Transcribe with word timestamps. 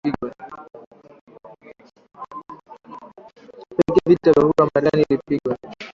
pekee 3.75 4.03
Vita 4.05 4.29
ya 4.29 4.37
Uhuru 4.37 4.53
wa 4.57 4.69
Marekani 4.73 5.05
ilipigwa 5.09 5.57